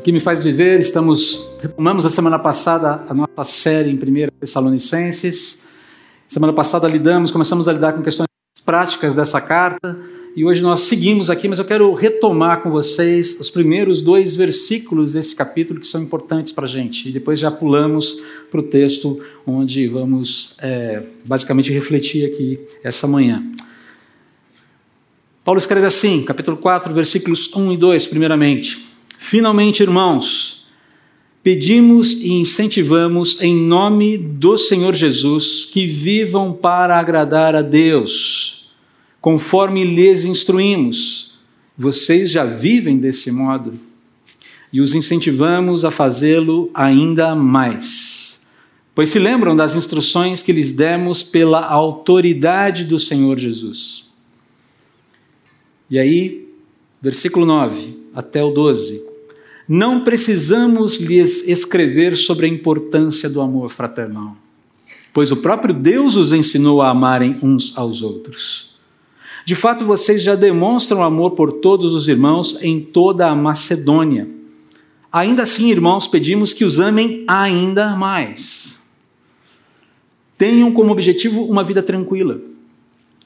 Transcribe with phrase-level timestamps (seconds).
[0.00, 4.28] O que me faz viver, estamos retomamos a semana passada a nossa série em 1
[4.40, 5.68] Tessalonicenses.
[6.26, 8.26] Semana passada lidamos, começamos a lidar com questões
[8.64, 10.00] práticas dessa carta
[10.34, 15.12] e hoje nós seguimos aqui, mas eu quero retomar com vocês os primeiros dois versículos
[15.12, 19.20] desse capítulo que são importantes para a gente e depois já pulamos para o texto
[19.46, 23.44] onde vamos é, basicamente refletir aqui essa manhã.
[25.44, 28.89] Paulo escreve assim, capítulo 4, versículos 1 e 2, primeiramente.
[29.22, 30.64] Finalmente, irmãos,
[31.42, 38.72] pedimos e incentivamos em nome do Senhor Jesus que vivam para agradar a Deus,
[39.20, 41.38] conforme lhes instruímos.
[41.76, 43.78] Vocês já vivem desse modo
[44.72, 48.50] e os incentivamos a fazê-lo ainda mais.
[48.94, 54.08] Pois se lembram das instruções que lhes demos pela autoridade do Senhor Jesus.
[55.90, 56.48] E aí,
[57.02, 59.09] versículo 9 até o 12.
[59.72, 64.36] Não precisamos lhes escrever sobre a importância do amor fraternal,
[65.12, 68.74] pois o próprio Deus os ensinou a amarem uns aos outros.
[69.44, 74.28] De fato, vocês já demonstram amor por todos os irmãos em toda a Macedônia.
[75.12, 78.90] Ainda assim, irmãos, pedimos que os amem ainda mais.
[80.36, 82.40] Tenham como objetivo uma vida tranquila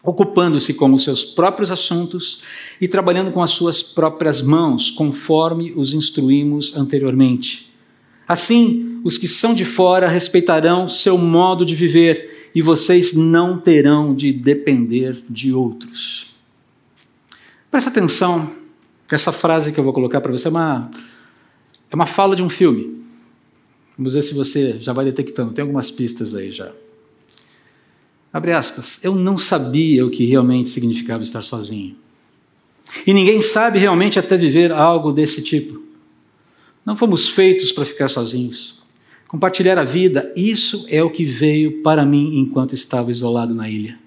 [0.04, 2.42] ocupando-se com os seus próprios assuntos
[2.80, 7.72] e trabalhando com as suas próprias mãos, conforme os instruímos anteriormente.
[8.28, 14.14] Assim, os que são de fora respeitarão seu modo de viver e vocês não terão
[14.14, 16.34] de depender de outros.
[17.70, 18.50] Presta atenção,
[19.10, 20.90] essa frase que eu vou colocar para você é uma,
[21.90, 23.02] é uma fala de um filme.
[23.96, 26.70] Vamos ver se você já vai detectando, tem algumas pistas aí já.
[28.34, 29.04] Abre aspas.
[29.04, 31.94] Eu não sabia o que realmente significava estar sozinho.
[33.06, 35.80] E ninguém sabe realmente até viver algo desse tipo.
[36.84, 38.82] Não fomos feitos para ficar sozinhos.
[39.28, 44.00] Compartilhar a vida, isso é o que veio para mim enquanto estava isolado na ilha.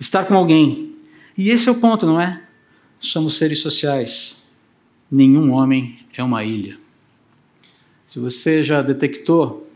[0.00, 0.94] Estar com alguém.
[1.36, 2.42] E esse é o ponto, não é?
[2.98, 4.50] Somos seres sociais.
[5.10, 6.78] Nenhum homem é uma ilha.
[8.06, 9.70] Se você já detectou,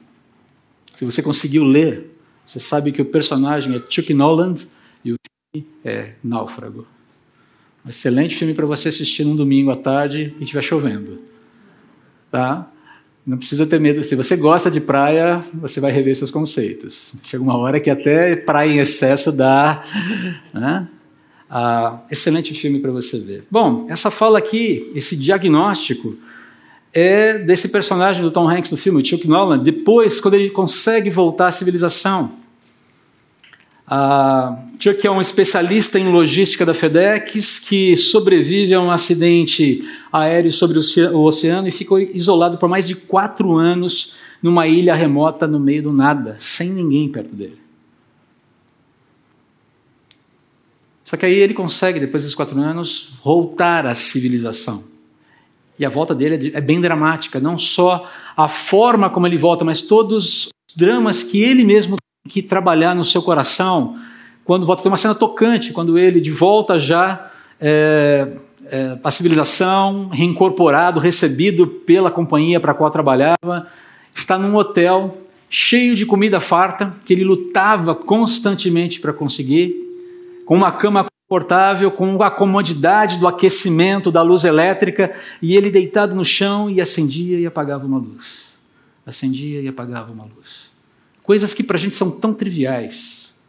[0.97, 2.10] se você conseguiu ler
[2.51, 4.67] você sabe que o personagem é Chuck Noland
[5.05, 5.17] e o
[5.55, 6.85] filme é Náufrago.
[7.87, 11.21] Um excelente filme para você assistir num domingo à tarde e estiver chovendo.
[12.29, 12.69] Tá?
[13.25, 14.03] Não precisa ter medo.
[14.03, 17.15] Se você gosta de praia, você vai rever seus conceitos.
[17.23, 19.85] Chega uma hora que até praia em excesso dá.
[20.53, 20.89] Né?
[21.49, 23.45] Ah, excelente filme para você ver.
[23.49, 26.17] Bom, essa fala aqui, esse diagnóstico,
[26.93, 31.47] é desse personagem do Tom Hanks no filme, Chuck Nolan, depois, quando ele consegue voltar
[31.47, 32.40] à civilização.
[33.91, 40.53] Uh, Chuck é um especialista em logística da FedEx que sobrevive a um acidente aéreo
[40.53, 45.59] sobre o oceano e ficou isolado por mais de quatro anos numa ilha remota no
[45.59, 47.59] meio do nada, sem ninguém perto dele.
[51.05, 54.85] Só que aí ele consegue, depois desses quatro anos, voltar à civilização.
[55.77, 59.65] E a volta dele é, é bem dramática, não só a forma como ele volta,
[59.65, 61.97] mas todos os dramas que ele mesmo
[62.29, 63.99] que trabalhar no seu coração
[64.45, 64.83] quando volta.
[64.83, 68.37] Tem uma cena tocante, quando ele, de volta já é,
[68.67, 73.67] é, a civilização, reincorporado, recebido pela companhia para a qual trabalhava,
[74.15, 75.17] está num hotel
[75.49, 79.75] cheio de comida farta, que ele lutava constantemente para conseguir,
[80.45, 86.15] com uma cama confortável, com a comodidade do aquecimento, da luz elétrica, e ele deitado
[86.15, 88.59] no chão e acendia e apagava uma luz.
[89.05, 90.70] Acendia e apagava uma luz.
[91.31, 93.41] Coisas que para a gente são tão triviais.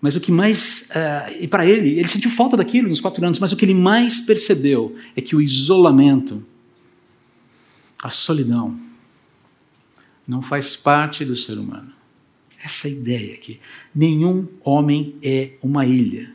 [0.00, 0.90] Mas o que mais.
[0.90, 3.74] Uh, e para ele, ele sentiu falta daquilo nos quatro anos, mas o que ele
[3.74, 6.44] mais percebeu é que o isolamento,
[8.02, 8.76] a solidão,
[10.26, 11.92] não faz parte do ser humano.
[12.60, 13.60] Essa é ideia aqui.
[13.94, 16.34] Nenhum homem é uma ilha.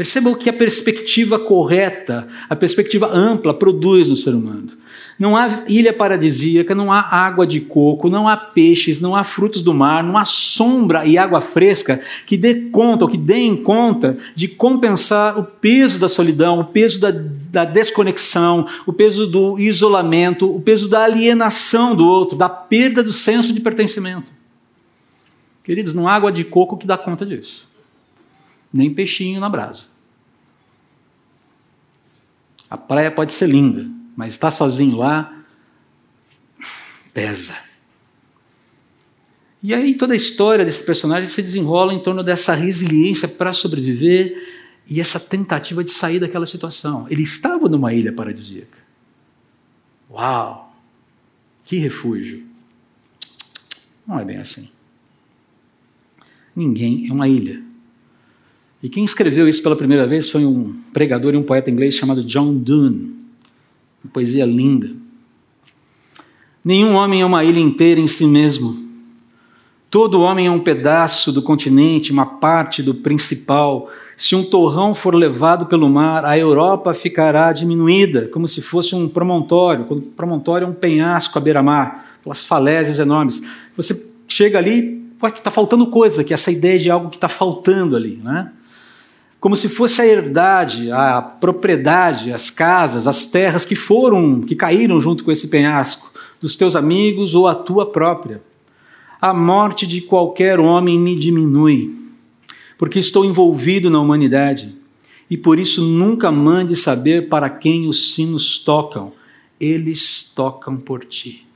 [0.00, 4.70] Percebam que a perspectiva correta, a perspectiva ampla produz no ser humano.
[5.18, 9.60] Não há ilha paradisíaca, não há água de coco, não há peixes, não há frutos
[9.60, 14.16] do mar, não há sombra e água fresca que dê conta, ou que deem conta
[14.34, 20.50] de compensar o peso da solidão, o peso da, da desconexão, o peso do isolamento,
[20.50, 24.32] o peso da alienação do outro, da perda do senso de pertencimento.
[25.62, 27.68] Queridos, não há água de coco que dá conta disso.
[28.72, 29.89] Nem peixinho na brasa.
[32.70, 33.86] A praia pode ser linda,
[34.16, 35.36] mas estar sozinho lá
[37.12, 37.58] pesa.
[39.62, 44.60] E aí toda a história desse personagem se desenrola em torno dessa resiliência para sobreviver
[44.88, 47.06] e essa tentativa de sair daquela situação.
[47.10, 48.78] Ele estava numa ilha paradisíaca.
[50.10, 50.74] Uau!
[51.64, 52.44] Que refúgio!
[54.06, 54.70] Não é bem assim.
[56.56, 57.62] Ninguém é uma ilha.
[58.82, 62.24] E quem escreveu isso pela primeira vez foi um pregador e um poeta inglês chamado
[62.24, 63.14] John Donne.
[64.02, 64.90] Uma poesia linda.
[66.64, 68.88] Nenhum homem é uma ilha inteira em si mesmo.
[69.90, 73.90] Todo homem é um pedaço do continente, uma parte do principal.
[74.16, 79.08] Se um torrão for levado pelo mar, a Europa ficará diminuída, como se fosse um
[79.08, 79.84] promontório.
[79.90, 83.42] O promontório é um penhasco à beira-mar, aquelas falésias enormes.
[83.76, 85.02] Você chega ali,
[85.36, 88.52] está faltando coisa, é essa ideia de algo que está faltando ali, né?
[89.40, 95.00] Como se fosse a herdade, a propriedade, as casas, as terras que foram, que caíram
[95.00, 98.42] junto com esse penhasco, dos teus amigos ou a tua própria.
[99.18, 101.94] A morte de qualquer homem me diminui,
[102.76, 104.74] porque estou envolvido na humanidade,
[105.30, 109.12] e por isso nunca mande saber para quem os sinos tocam,
[109.58, 111.46] eles tocam por ti.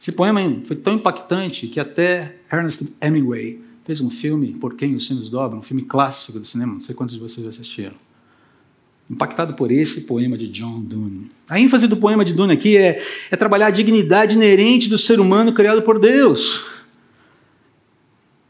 [0.00, 5.04] Esse poema foi tão impactante que até Ernest Hemingway fez um filme, Por Quem os
[5.04, 7.94] Sinos Dobram, um filme clássico do cinema, não sei quantos de vocês assistiram.
[9.10, 11.28] Impactado por esse poema de John Donne.
[11.48, 15.18] A ênfase do poema de Donne aqui é, é trabalhar a dignidade inerente do ser
[15.18, 16.66] humano criado por Deus.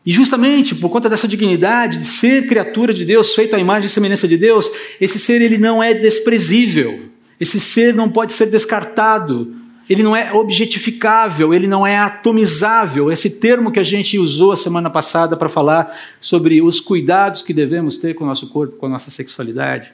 [0.04, 3.88] E justamente por conta dessa dignidade de ser criatura de Deus, feito à imagem e
[3.88, 4.70] semelhança de Deus,
[5.00, 7.08] esse ser ele não é desprezível.
[7.40, 9.56] Esse ser não pode ser descartado
[9.90, 13.10] ele não é objetificável, ele não é atomizável.
[13.10, 17.52] Esse termo que a gente usou a semana passada para falar sobre os cuidados que
[17.52, 19.92] devemos ter com o nosso corpo, com a nossa sexualidade.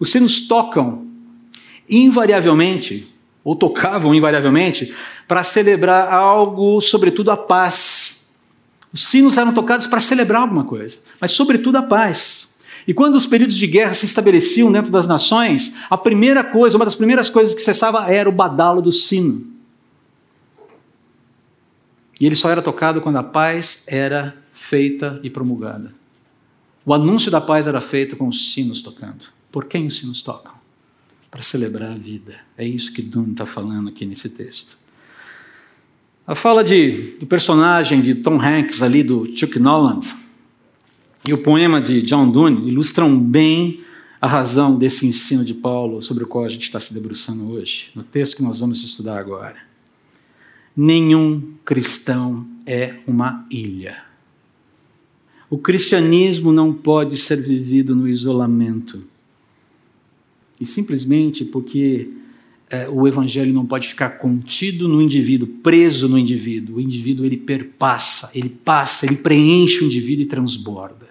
[0.00, 1.06] Os sinos tocam
[1.86, 3.14] invariavelmente,
[3.44, 4.94] ou tocavam invariavelmente,
[5.28, 8.40] para celebrar algo, sobretudo a paz.
[8.94, 12.55] Os sinos eram tocados para celebrar alguma coisa, mas sobretudo a paz.
[12.86, 16.84] E quando os períodos de guerra se estabeleciam dentro das nações, a primeira coisa, uma
[16.84, 19.44] das primeiras coisas que cessava era o badalo do sino.
[22.20, 25.92] E ele só era tocado quando a paz era feita e promulgada.
[26.84, 29.26] O anúncio da paz era feito com os sinos tocando.
[29.50, 30.52] Por quem os sinos tocam?
[31.30, 32.36] Para celebrar a vida.
[32.56, 34.78] É isso que Dunn está falando aqui nesse texto.
[36.26, 40.06] A fala de, do personagem de Tom Hanks ali, do Chuck Noland,
[41.26, 43.80] e o poema de John Donne ilustram bem
[44.20, 47.90] a razão desse ensino de Paulo sobre o qual a gente está se debruçando hoje,
[47.94, 49.56] no texto que nós vamos estudar agora.
[50.76, 54.04] Nenhum cristão é uma ilha.
[55.50, 59.02] O cristianismo não pode ser vivido no isolamento.
[60.60, 62.10] E simplesmente porque
[62.68, 66.76] é, o evangelho não pode ficar contido no indivíduo, preso no indivíduo.
[66.76, 71.05] O indivíduo ele perpassa, ele passa, ele preenche o indivíduo e transborda.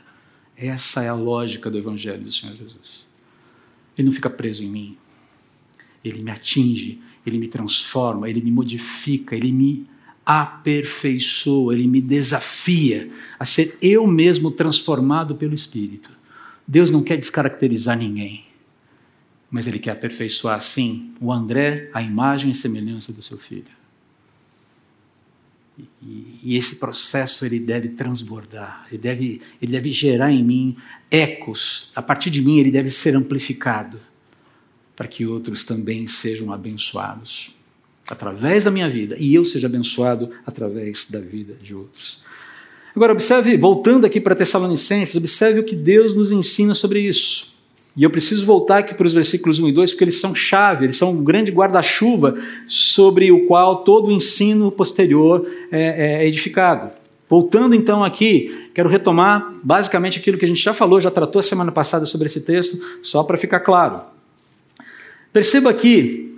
[0.57, 3.07] Essa é a lógica do Evangelho do Senhor Jesus.
[3.97, 4.97] Ele não fica preso em mim.
[6.03, 9.87] Ele me atinge, ele me transforma, ele me modifica, ele me
[10.25, 16.11] aperfeiçoa, ele me desafia a ser eu mesmo transformado pelo Espírito.
[16.67, 18.45] Deus não quer descaracterizar ninguém,
[19.51, 23.75] mas ele quer aperfeiçoar, sim, o André, a imagem e semelhança do seu filho.
[25.77, 30.77] E, e, esse processo ele deve transbordar, ele deve, ele deve gerar em mim
[31.12, 31.92] ecos.
[31.95, 34.00] A partir de mim ele deve ser amplificado
[34.96, 37.53] para que outros também sejam abençoados
[38.08, 42.24] através da minha vida e eu seja abençoado através da vida de outros.
[42.96, 47.54] Agora observe, voltando aqui para Tessalonicenses, observe o que Deus nos ensina sobre isso.
[47.95, 50.85] E eu preciso voltar aqui para os versículos 1 e 2, porque eles são chave,
[50.85, 52.35] eles são um grande guarda-chuva
[52.67, 56.91] sobre o qual todo o ensino posterior é, é edificado.
[57.29, 61.43] Voltando então aqui, quero retomar basicamente aquilo que a gente já falou, já tratou a
[61.43, 64.01] semana passada sobre esse texto, só para ficar claro.
[65.31, 66.37] Perceba aqui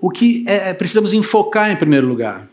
[0.00, 2.48] o que é, é precisamos enfocar em primeiro lugar.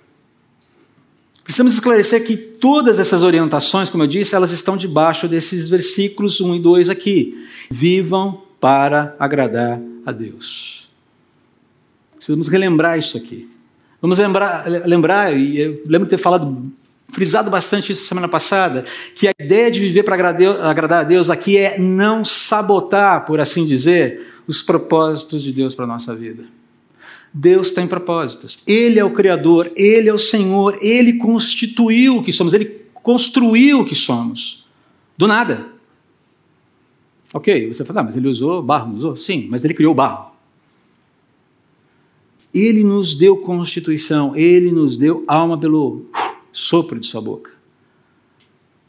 [1.43, 6.55] Precisamos esclarecer que todas essas orientações, como eu disse, elas estão debaixo desses versículos 1
[6.55, 7.47] e 2 aqui.
[7.69, 10.89] Vivam para agradar a Deus.
[12.15, 13.49] Precisamos relembrar isso aqui.
[14.01, 16.71] Vamos lembrar, lembrar e eu lembro de ter falado,
[17.09, 18.85] frisado bastante isso semana passada,
[19.15, 23.65] que a ideia de viver para agradar a Deus aqui é não sabotar, por assim
[23.65, 26.43] dizer, os propósitos de Deus para a nossa vida.
[27.33, 28.59] Deus tem propósitos.
[28.67, 33.81] Ele é o Criador, Ele é o Senhor, Ele constituiu o que somos, Ele construiu
[33.81, 34.65] o que somos.
[35.17, 35.73] Do nada.
[37.33, 39.15] Ok, você fala, ah, mas ele usou barro, não usou?
[39.15, 40.31] Sim, mas ele criou barro.
[42.53, 46.05] Ele nos deu constituição, ele nos deu alma pelo
[46.51, 47.51] sopro de sua boca.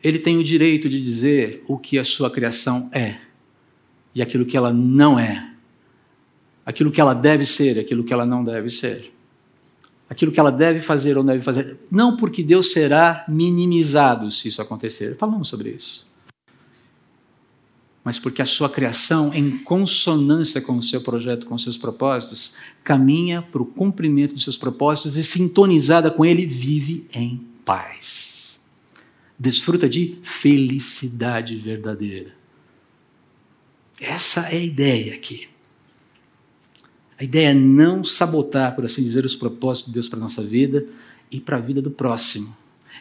[0.03, 3.17] Ele tem o direito de dizer o que a sua criação é
[4.15, 5.54] e aquilo que ela não é
[6.65, 9.13] aquilo que ela deve ser, aquilo que ela não deve ser.
[10.09, 11.79] Aquilo que ela deve fazer ou não deve fazer.
[11.91, 15.17] Não porque Deus será minimizado se isso acontecer.
[15.17, 16.13] Falamos sobre isso.
[18.05, 22.59] Mas porque a sua criação, em consonância com o seu projeto, com os seus propósitos,
[22.85, 28.63] caminha para o cumprimento dos seus propósitos e, sintonizada com ele, vive em paz.
[29.39, 32.33] Desfruta de felicidade verdadeira.
[33.99, 35.49] Essa é a ideia aqui.
[37.19, 40.43] A ideia é não sabotar, por assim dizer, os propósitos de Deus para a nossa
[40.43, 40.85] vida
[41.31, 42.57] e para a vida do próximo,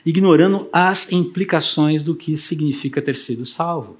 [0.05, 3.98] ignorando as implicações do que significa ter sido salvo.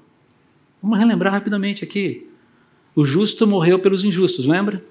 [0.82, 2.26] Vamos relembrar rapidamente aqui.
[2.94, 4.84] O justo morreu pelos injustos, lembra?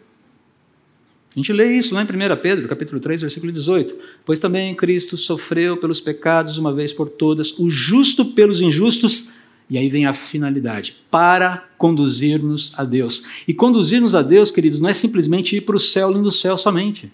[1.35, 3.95] A gente lê isso lá em 1 Pedro, capítulo 3, versículo 18.
[4.23, 9.33] Pois também Cristo sofreu pelos pecados uma vez por todas, o justo pelos injustos,
[9.73, 13.23] e aí vem a finalidade, para conduzir-nos a Deus.
[13.47, 17.11] E conduzir-nos a Deus, queridos, não é simplesmente ir para o céu, lindo céu somente.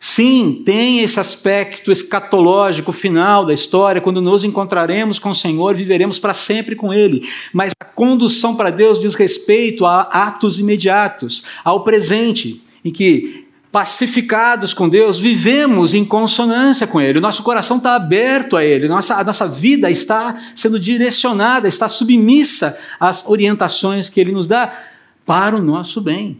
[0.00, 6.18] Sim, tem esse aspecto escatológico final da história, quando nos encontraremos com o Senhor, viveremos
[6.18, 7.28] para sempre com Ele.
[7.52, 13.41] Mas a condução para Deus diz respeito a atos imediatos, ao presente, em que
[13.72, 18.86] pacificados com Deus, vivemos em consonância com Ele, o nosso coração está aberto a Ele,
[18.86, 24.78] nossa, a nossa vida está sendo direcionada, está submissa às orientações que Ele nos dá
[25.24, 26.38] para o nosso bem.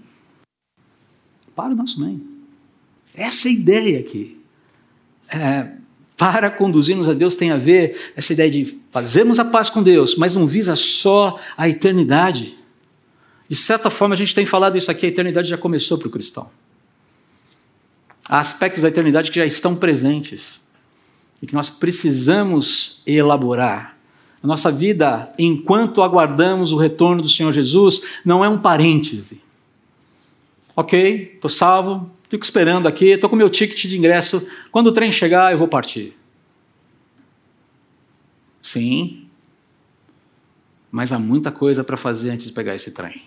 [1.57, 2.23] Para o nosso bem.
[3.15, 4.39] Essa é ideia aqui.
[5.31, 5.69] É,
[6.19, 10.17] para conduzir-nos a Deus tem a ver essa ideia de fazermos a paz com Deus,
[10.17, 12.59] mas não visa só a eternidade.
[13.49, 16.11] De certa forma, a gente tem falado isso aqui, a eternidade já começou para o
[16.11, 16.51] cristão.
[18.33, 20.59] Há aspectos da eternidade que já estão presentes
[21.43, 23.95] e que nós precisamos elaborar.
[24.43, 29.43] A nossa vida, enquanto aguardamos o retorno do Senhor Jesus, não é um parêntese.
[30.75, 34.49] Ok, estou salvo, fico esperando aqui, estou com meu ticket de ingresso.
[34.71, 36.17] Quando o trem chegar, eu vou partir.
[38.63, 39.29] Sim,
[40.91, 43.25] mas há muita coisa para fazer antes de pegar esse trem.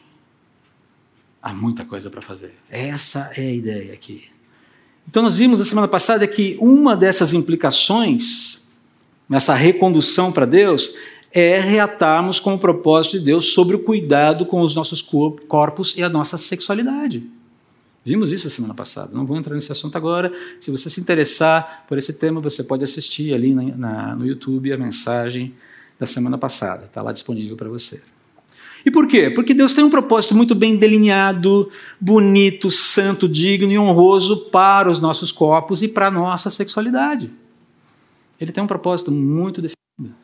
[1.44, 2.56] Há muita coisa para fazer.
[2.72, 4.34] Essa é a ideia aqui.
[5.08, 8.68] Então, nós vimos na semana passada que uma dessas implicações,
[9.30, 10.94] nessa recondução para Deus,
[11.32, 16.04] é reatarmos com o propósito de Deus sobre o cuidado com os nossos corpos e
[16.04, 17.24] a nossa sexualidade.
[18.06, 19.12] Vimos isso a semana passada.
[19.14, 20.32] Não vou entrar nesse assunto agora.
[20.60, 24.72] Se você se interessar por esse tema, você pode assistir ali na, na, no YouTube
[24.72, 25.54] a mensagem
[26.00, 26.86] da semana passada.
[26.86, 28.02] Está lá disponível para você.
[28.86, 29.32] E por quê?
[29.32, 35.00] Porque Deus tem um propósito muito bem delineado, bonito, santo, digno e honroso para os
[35.00, 37.32] nossos corpos e para a nossa sexualidade.
[38.40, 40.16] Ele tem um propósito muito definido.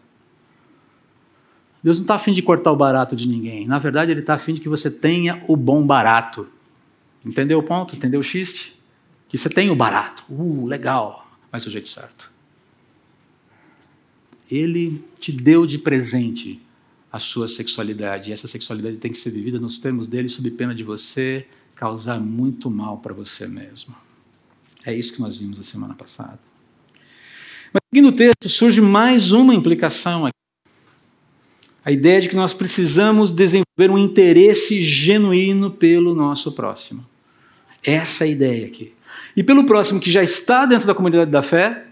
[1.83, 3.65] Deus não está afim de cortar o barato de ninguém.
[3.65, 6.47] Na verdade, Ele está afim de que você tenha o bom barato.
[7.25, 7.95] Entendeu o ponto?
[7.95, 8.79] Entendeu o xiste?
[9.27, 10.23] Que você tenha o barato.
[10.29, 12.31] Uh, legal, mas do jeito certo.
[14.51, 16.61] Ele te deu de presente
[17.11, 18.29] a sua sexualidade.
[18.29, 22.19] E essa sexualidade tem que ser vivida nos termos dele, sob pena de você causar
[22.19, 23.95] muito mal para você mesmo.
[24.85, 26.39] É isso que nós vimos a semana passada.
[27.73, 30.35] Mas aqui no texto surge mais uma implicação aqui.
[31.83, 37.05] A ideia de que nós precisamos desenvolver um interesse genuíno pelo nosso próximo.
[37.83, 38.93] Essa é a ideia aqui.
[39.35, 41.87] E pelo próximo que já está dentro da comunidade da fé,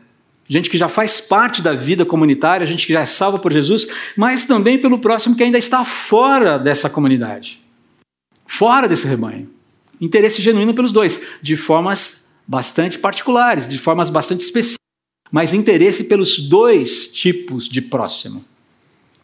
[0.50, 3.88] gente que já faz parte da vida comunitária, gente que já é salva por Jesus,
[4.18, 7.62] mas também pelo próximo que ainda está fora dessa comunidade,
[8.46, 9.48] fora desse rebanho.
[10.02, 14.80] Interesse genuíno pelos dois, de formas bastante particulares, de formas bastante específicas,
[15.32, 18.44] mas interesse pelos dois tipos de próximo.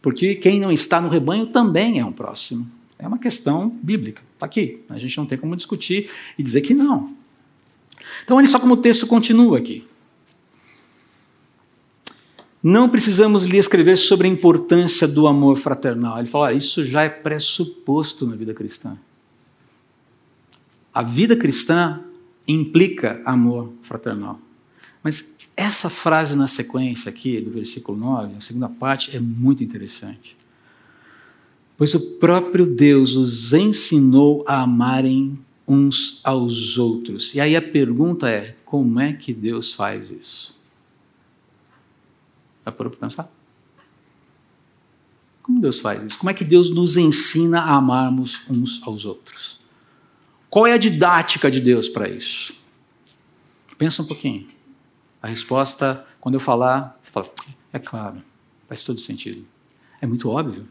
[0.02, 2.70] Porque quem não está no rebanho também é um próximo.
[3.00, 4.22] É uma questão bíblica.
[4.36, 4.84] Está aqui.
[4.88, 7.12] A gente não tem como discutir e dizer que não.
[8.24, 9.84] Então, olha só como o texto continua aqui.
[12.68, 16.18] Não precisamos lhe escrever sobre a importância do amor fraternal.
[16.18, 18.98] Ele fala, ah, isso já é pressuposto na vida cristã.
[20.92, 22.02] A vida cristã
[22.48, 24.40] implica amor fraternal.
[25.04, 30.36] Mas essa frase na sequência aqui, do versículo 9, a segunda parte, é muito interessante.
[31.78, 37.36] Pois o próprio Deus os ensinou a amarem uns aos outros.
[37.36, 40.55] E aí a pergunta é: como é que Deus faz isso?
[42.66, 43.32] Já parou para pensar?
[45.44, 46.18] Como Deus faz isso?
[46.18, 49.60] Como é que Deus nos ensina a amarmos uns aos outros?
[50.50, 52.56] Qual é a didática de Deus para isso?
[53.78, 54.48] Pensa um pouquinho.
[55.22, 57.32] A resposta, quando eu falar, você fala,
[57.74, 58.22] é claro,
[58.68, 59.46] faz todo sentido.
[60.02, 60.68] É muito óbvio.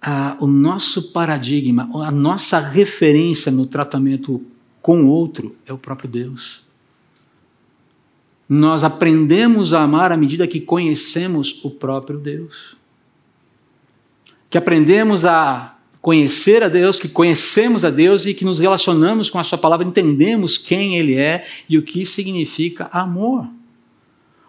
[0.00, 4.44] a, o nosso paradigma, a nossa referência no tratamento
[4.80, 6.64] com o outro é o próprio Deus.
[8.50, 12.76] Nós aprendemos a amar à medida que conhecemos o próprio Deus.
[14.50, 19.38] Que aprendemos a conhecer a Deus, que conhecemos a Deus e que nos relacionamos com
[19.38, 23.46] a Sua palavra, entendemos quem Ele é e o que significa amor.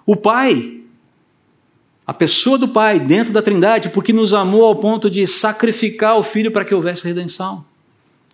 [0.04, 0.82] O Pai
[2.06, 6.24] a pessoa do Pai dentro da Trindade, porque nos amou ao ponto de sacrificar o
[6.24, 7.64] Filho para que houvesse redenção.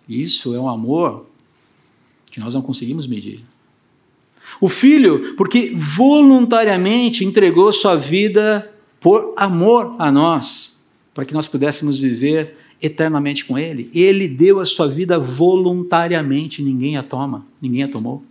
[0.08, 1.26] Isso é um amor
[2.30, 3.44] que nós não conseguimos medir.
[4.60, 10.84] O Filho, porque voluntariamente entregou sua vida por amor a nós,
[11.14, 13.90] para que nós pudéssemos viver eternamente com Ele.
[13.94, 18.22] Ele deu a sua vida voluntariamente, ninguém a toma, ninguém a tomou.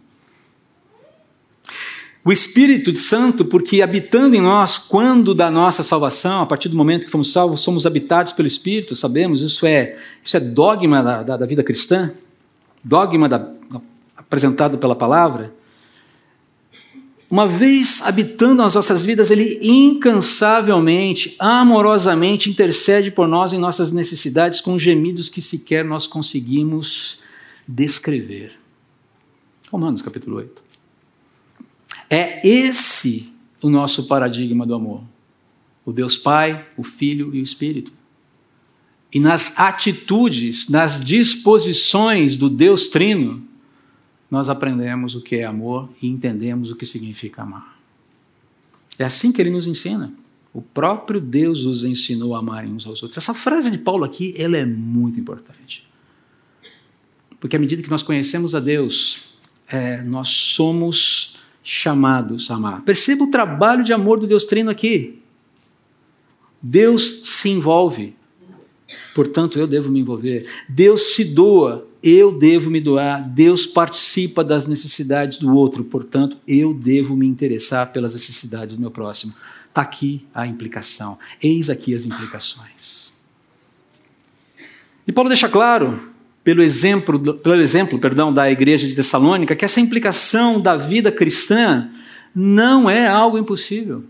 [2.28, 7.06] O Espírito Santo, porque habitando em nós, quando da nossa salvação, a partir do momento
[7.06, 11.38] que fomos salvos, somos habitados pelo Espírito, sabemos, isso é, isso é dogma da, da,
[11.38, 12.12] da vida cristã,
[12.84, 13.50] dogma da,
[14.18, 15.54] apresentado pela palavra.
[17.30, 24.62] Uma vez habitando nas nossas vidas, Ele incansavelmente, amorosamente intercede por nós em nossas necessidades
[24.62, 27.20] com gemidos que sequer nós conseguimos
[27.68, 28.58] descrever.
[29.70, 30.64] Romanos capítulo 8.
[32.10, 35.04] É esse o nosso paradigma do amor.
[35.86, 37.92] O Deus Pai, o Filho e o Espírito.
[39.14, 43.47] E nas atitudes, nas disposições do Deus Trino,
[44.30, 47.78] nós aprendemos o que é amor e entendemos o que significa amar.
[49.00, 50.14] É assim que ele nos ensina.
[50.54, 53.18] O próprio Deus os ensinou a amarem uns aos outros.
[53.18, 55.88] Essa frase de Paulo aqui, ela é muito importante.
[57.40, 62.82] Porque à medida que nós conhecemos a Deus, é, nós somos chamados a amar.
[62.82, 65.22] Perceba o trabalho de amor do Deus Trino aqui.
[66.62, 68.16] Deus se envolve,
[69.14, 70.50] portanto eu devo me envolver.
[70.68, 73.22] Deus se doa, eu devo me doar.
[73.22, 78.92] Deus participa das necessidades do outro, portanto eu devo me interessar pelas necessidades do meu
[78.92, 79.34] próximo.
[79.70, 81.18] Está aqui a implicação.
[81.42, 83.14] Eis aqui as implicações.
[85.08, 89.82] E Paulo deixa claro pelo exemplo, pelo exemplo perdão, da igreja de Tessalônica, que essa
[89.82, 91.90] implicação da vida cristã
[92.34, 94.04] não é algo impossível.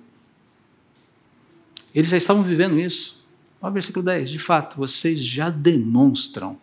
[1.93, 3.25] Eles já estavam vivendo isso.
[3.61, 4.29] Olha o versículo 10.
[4.29, 6.57] De fato, vocês já demonstram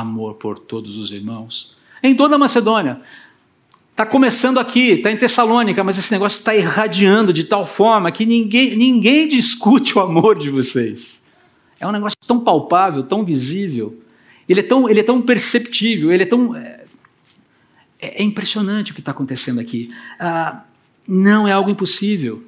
[0.00, 1.76] amor por todos os irmãos.
[2.02, 3.00] Em toda a Macedônia.
[3.90, 8.26] Está começando aqui, está em Tessalônica, mas esse negócio está irradiando de tal forma que
[8.26, 11.26] ninguém, ninguém discute o amor de vocês.
[11.80, 14.02] É um negócio tão palpável, tão visível
[14.48, 16.54] ele é tão, ele é tão perceptível, ele é tão.
[16.56, 16.84] É,
[17.98, 19.90] é impressionante o que está acontecendo aqui.
[20.18, 20.62] Ah,
[21.08, 22.42] não é algo impossível.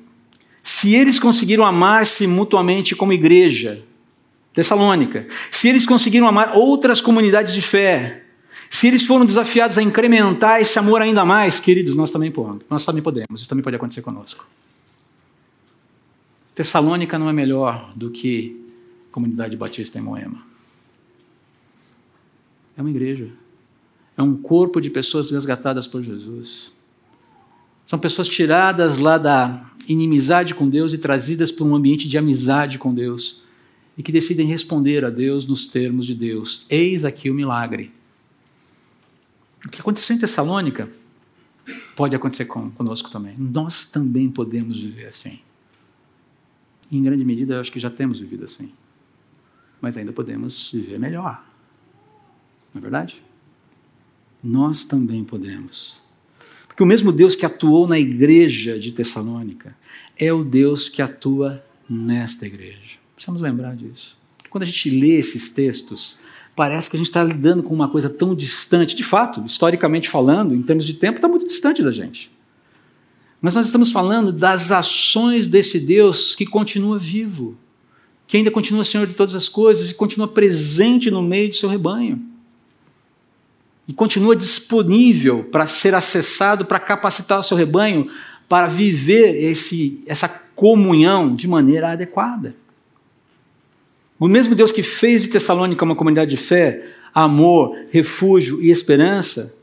[0.63, 3.83] Se eles conseguiram amar-se mutuamente como igreja,
[4.59, 8.25] Tessalônica, se eles conseguiram amar outras comunidades de fé,
[8.69, 12.65] se eles foram desafiados a incrementar esse amor ainda mais, queridos, nós também podemos.
[12.69, 13.41] Nós também podemos.
[13.41, 14.45] Isso também pode acontecer conosco.
[16.57, 18.61] Tessalônica não é melhor do que
[19.09, 20.43] a comunidade batista em Moema.
[22.77, 23.29] É uma igreja.
[24.17, 26.73] É um corpo de pessoas resgatadas por Jesus.
[27.87, 32.77] São pessoas tiradas lá da inimizade com Deus e trazidas para um ambiente de amizade
[32.77, 33.47] com Deus
[33.99, 36.65] e que decidem responder a Deus nos termos de Deus.
[36.71, 37.91] Eis aqui o milagre.
[39.67, 40.89] O que aconteceu em Tessalônica
[41.97, 43.35] pode acontecer conosco também.
[43.37, 45.41] Nós também podemos viver assim.
[46.93, 48.73] Em grande medida, eu acho que já temos vivido assim.
[49.81, 51.45] Mas ainda podemos viver melhor.
[52.73, 53.21] Não é verdade?
[54.43, 56.05] Nós também podemos.
[56.69, 59.77] Porque o mesmo Deus que atuou na igreja de Tessalônica
[60.17, 62.99] é o Deus que atua nesta igreja.
[63.19, 64.17] Precisamos lembrar disso.
[64.37, 66.21] Porque quando a gente lê esses textos,
[66.55, 68.95] parece que a gente está lidando com uma coisa tão distante.
[68.95, 72.31] De fato, historicamente falando, em termos de tempo, está muito distante da gente.
[73.43, 77.57] Mas nós estamos falando das ações desse Deus que continua vivo,
[78.29, 81.69] que ainda continua Senhor de todas as coisas e continua presente no meio do seu
[81.69, 82.25] rebanho
[83.89, 88.09] e continua disponível para ser acessado, para capacitar o seu rebanho
[88.49, 92.55] para viver esse, essa comunhão de maneira adequada.
[94.19, 99.59] O mesmo Deus que fez de Tessalônica uma comunidade de fé, amor, refúgio e esperança,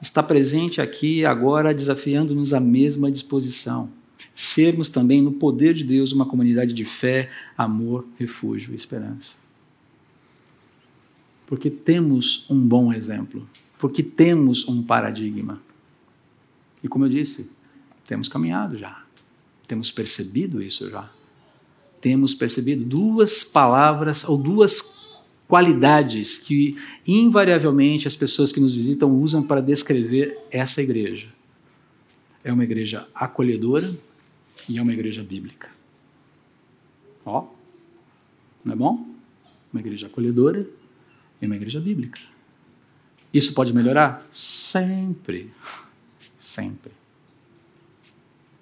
[0.00, 3.90] está presente aqui agora desafiando-nos a mesma disposição.
[4.34, 9.44] Sermos também, no poder de Deus, uma comunidade de fé, amor, refúgio e esperança
[11.46, 13.46] porque temos um bom exemplo,
[13.78, 15.60] porque temos um paradigma.
[16.82, 17.50] E como eu disse,
[18.04, 19.04] temos caminhado já,
[19.66, 21.10] temos percebido isso já.
[22.04, 29.42] Temos percebido duas palavras ou duas qualidades que invariavelmente as pessoas que nos visitam usam
[29.42, 31.28] para descrever essa igreja.
[32.44, 33.90] É uma igreja acolhedora
[34.68, 35.70] e é uma igreja bíblica.
[37.24, 37.46] Ó,
[38.62, 39.08] não é bom?
[39.72, 40.68] Uma igreja acolhedora
[41.40, 42.20] e uma igreja bíblica.
[43.32, 44.28] Isso pode melhorar?
[44.30, 45.50] Sempre.
[46.38, 46.92] Sempre.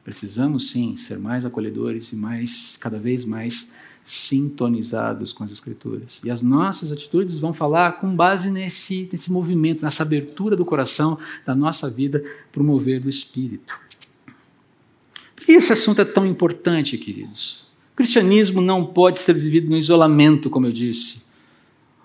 [0.05, 6.21] Precisamos sim ser mais acolhedores e mais cada vez mais sintonizados com as escrituras.
[6.25, 11.19] E as nossas atitudes vão falar com base nesse, nesse movimento, nessa abertura do coração
[11.47, 13.79] da nossa vida para o mover do espírito.
[15.37, 17.67] Por que esse assunto é tão importante, queridos?
[17.93, 21.31] O cristianismo não pode ser vivido no isolamento, como eu disse.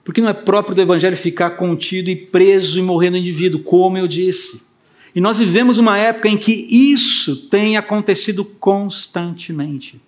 [0.03, 3.97] Porque não é próprio do evangelho ficar contido e preso e morrer no indivíduo, como
[3.97, 4.67] eu disse.
[5.15, 9.99] E nós vivemos uma época em que isso tem acontecido constantemente.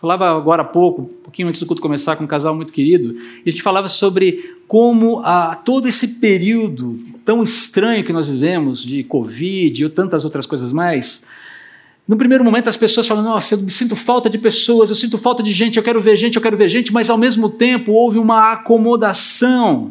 [0.00, 3.16] Falava agora há pouco, um pouquinho antes do culto começar, com um casal muito querido,
[3.44, 8.84] e a gente falava sobre como a, todo esse período tão estranho que nós vivemos,
[8.84, 11.30] de Covid e tantas outras coisas mais,
[12.06, 15.42] no primeiro momento as pessoas falam, nossa, eu sinto falta de pessoas, eu sinto falta
[15.42, 18.18] de gente, eu quero ver gente, eu quero ver gente, mas ao mesmo tempo houve
[18.18, 19.90] uma acomodação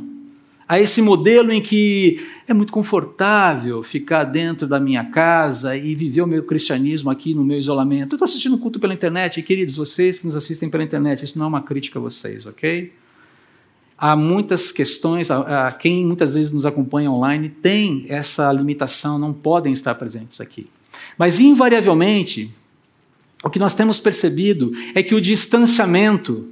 [0.68, 6.22] a esse modelo em que é muito confortável ficar dentro da minha casa e viver
[6.22, 8.14] o meu cristianismo aqui no meu isolamento.
[8.14, 11.38] Eu estou assistindo culto pela internet, e queridos, vocês que nos assistem pela internet, isso
[11.38, 12.94] não é uma crítica a vocês, ok?
[13.98, 19.34] Há muitas questões, a, a quem muitas vezes nos acompanha online tem essa limitação, não
[19.34, 20.68] podem estar presentes aqui.
[21.18, 22.52] Mas, invariavelmente,
[23.44, 26.48] o que nós temos percebido é que o distanciamento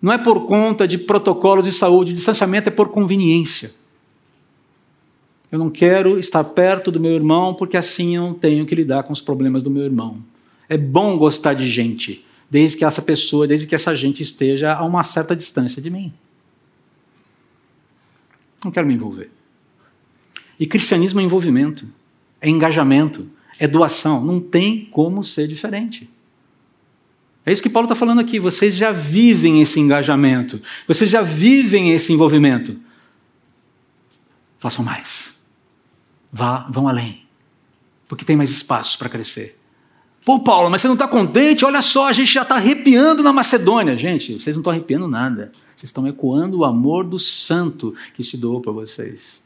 [0.00, 3.72] não é por conta de protocolos de saúde, o distanciamento é por conveniência.
[5.50, 9.02] Eu não quero estar perto do meu irmão porque assim eu não tenho que lidar
[9.02, 10.22] com os problemas do meu irmão.
[10.68, 14.84] É bom gostar de gente, desde que essa pessoa, desde que essa gente esteja a
[14.84, 16.12] uma certa distância de mim.
[18.62, 19.30] Não quero me envolver.
[20.60, 21.86] E cristianismo é envolvimento,
[22.40, 24.24] é engajamento, é doação.
[24.24, 26.10] Não tem como ser diferente.
[27.48, 28.38] É isso que Paulo está falando aqui.
[28.38, 32.76] Vocês já vivem esse engajamento, vocês já vivem esse envolvimento.
[34.58, 35.50] Façam mais.
[36.30, 37.22] Vá, vão além.
[38.06, 39.58] Porque tem mais espaço para crescer.
[40.26, 41.64] Pô, Paulo, mas você não está contente?
[41.64, 43.96] Olha só, a gente já está arrepiando na Macedônia.
[43.96, 45.50] Gente, vocês não estão arrepiando nada.
[45.74, 49.40] Vocês estão ecoando o amor do santo que se doou para vocês.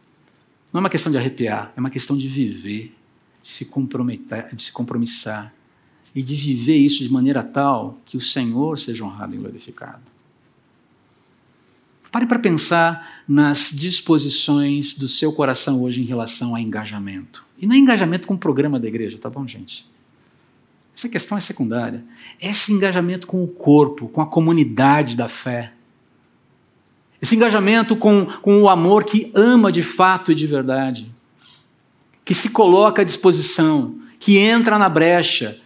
[0.73, 2.97] Não é uma questão de arrepiar, é uma questão de viver
[3.45, 5.55] de se comprometer, de se compromissar
[6.15, 10.03] e de viver isso de maneira tal que o Senhor seja honrado e glorificado.
[12.11, 17.47] Pare para pensar nas disposições do seu coração hoje em relação a engajamento.
[17.59, 19.87] E não é engajamento com o programa da igreja, tá bom, gente?
[20.95, 22.05] Essa questão é secundária.
[22.39, 25.73] Esse engajamento com o corpo, com a comunidade da fé.
[27.21, 31.11] Esse engajamento com, com o amor que ama de fato e de verdade
[32.25, 35.61] que se coloca à disposição, que entra na brecha,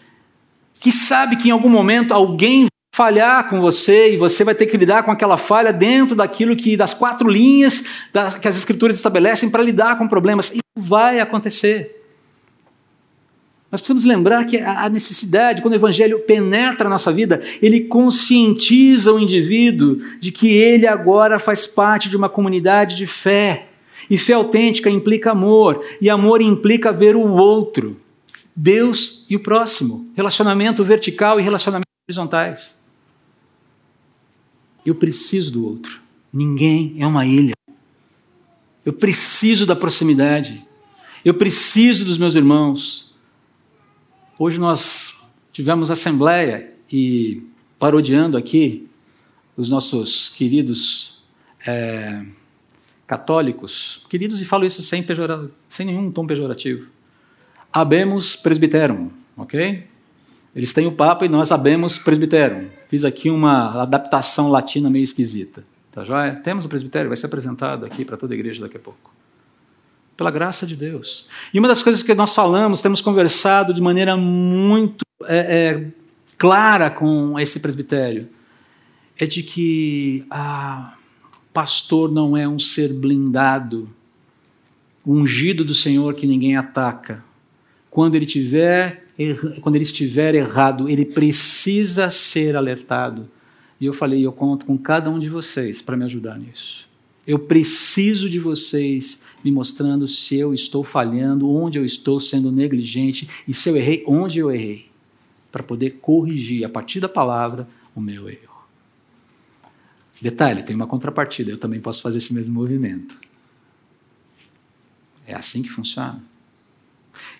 [0.80, 4.66] que sabe que em algum momento alguém vai falhar com você e você vai ter
[4.66, 8.96] que lidar com aquela falha dentro daquilo que das quatro linhas das, que as escrituras
[8.96, 10.50] estabelecem para lidar com problemas.
[10.50, 11.96] Isso vai acontecer.
[13.70, 19.12] Nós precisamos lembrar que a necessidade, quando o evangelho penetra na nossa vida, ele conscientiza
[19.12, 23.66] o indivíduo de que ele agora faz parte de uma comunidade de fé
[24.08, 27.96] e fé autêntica implica amor, e amor implica ver o outro,
[28.56, 32.78] Deus e o próximo, relacionamento vertical e relacionamento horizontais.
[34.84, 36.00] Eu preciso do outro.
[36.32, 37.52] Ninguém é uma ilha.
[38.84, 40.66] Eu preciso da proximidade.
[41.24, 43.14] Eu preciso dos meus irmãos.
[44.38, 47.42] Hoje nós tivemos assembleia e
[47.78, 48.88] parodiando aqui
[49.56, 51.24] os nossos queridos
[51.66, 52.24] é,
[53.06, 56.86] católicos, queridos, e falo isso sem, pejora, sem nenhum tom pejorativo,
[57.76, 59.86] habemos presbiterum, ok?
[60.54, 62.68] Eles têm o Papa e nós habemos presbiterum.
[62.88, 65.62] Fiz aqui uma adaptação latina meio esquisita.
[65.92, 66.36] Tá joia?
[66.36, 69.12] Temos o presbitério, vai ser apresentado aqui para toda a igreja daqui a pouco.
[70.16, 71.28] Pela graça de Deus.
[71.52, 75.86] E uma das coisas que nós falamos, temos conversado de maneira muito é, é,
[76.38, 78.26] clara com esse presbitério,
[79.18, 80.94] é de que a
[81.52, 83.86] pastor não é um ser blindado,
[85.06, 87.25] ungido do Senhor que ninguém ataca.
[87.96, 89.06] Quando ele tiver,
[89.62, 93.26] quando ele estiver errado, ele precisa ser alertado.
[93.80, 96.87] E eu falei, eu conto com cada um de vocês para me ajudar nisso.
[97.26, 103.30] Eu preciso de vocês me mostrando se eu estou falhando, onde eu estou sendo negligente
[103.48, 104.90] e se eu errei, onde eu errei,
[105.50, 108.66] para poder corrigir a partir da palavra o meu erro.
[110.20, 113.18] Detalhe, tem uma contrapartida, eu também posso fazer esse mesmo movimento.
[115.26, 116.22] É assim que funciona.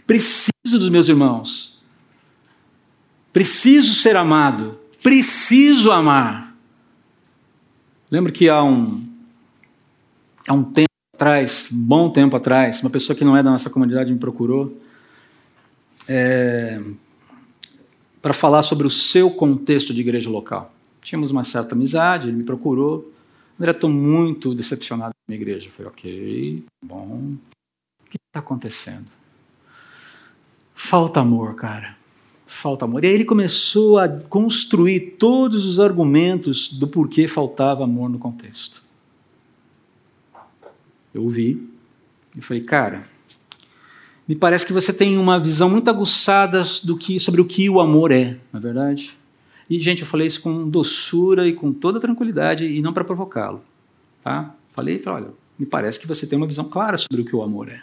[0.07, 1.83] Preciso dos meus irmãos.
[3.33, 4.79] Preciso ser amado.
[5.03, 6.57] Preciso amar.
[8.11, 9.05] Lembro que há um,
[10.47, 14.13] há um tempo atrás, bom tempo atrás, uma pessoa que não é da nossa comunidade
[14.13, 14.81] me procurou
[16.09, 16.81] é,
[18.23, 20.73] para falar sobre o seu contexto de igreja local.
[21.03, 23.13] Tínhamos uma certa amizade, ele me procurou.
[23.59, 25.69] André, estou muito decepcionado com a minha igreja.
[25.69, 27.37] Eu falei, ok, bom.
[28.01, 29.07] O que está acontecendo?
[30.79, 31.97] Falta amor, cara.
[32.47, 33.03] Falta amor.
[33.03, 38.83] E aí ele começou a construir todos os argumentos do porquê faltava amor no contexto.
[41.15, 41.67] Eu ouvi
[42.37, 43.09] e falei, cara,
[44.29, 47.81] me parece que você tem uma visão muito aguçada do que, sobre o que o
[47.81, 49.17] amor é, não é verdade?
[49.69, 53.63] E, gente, eu falei isso com doçura e com toda tranquilidade e não para provocá-lo.
[54.23, 54.55] Tá?
[54.73, 57.43] Falei, falei, olha, me parece que você tem uma visão clara sobre o que o
[57.43, 57.83] amor é.